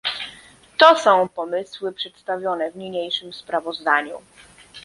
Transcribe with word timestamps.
To 0.77 0.95
są 0.99 1.27
pomysły 1.29 1.93
przedstawione 1.93 2.71
w 2.71 2.75
niniejszym 2.75 3.33
sprawozdaniu 3.33 4.21